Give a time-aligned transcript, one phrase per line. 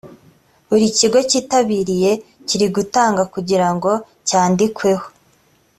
[0.67, 2.11] buri kigo cyitabiriye
[2.47, 3.91] kiri gutanga kugira ngo
[4.27, 5.05] cyandikweho